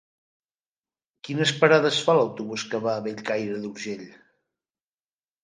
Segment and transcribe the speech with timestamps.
[1.29, 4.03] Quines parades fa l'autobús que va a Bellcaire d'Urgell?